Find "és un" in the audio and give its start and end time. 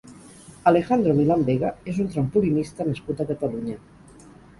1.93-2.07